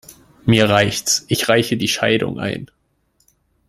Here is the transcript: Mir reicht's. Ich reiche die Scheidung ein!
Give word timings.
Mir 0.47 0.67
reicht's. 0.67 1.25
Ich 1.27 1.47
reiche 1.47 1.77
die 1.77 1.87
Scheidung 1.87 2.39
ein! 2.39 2.71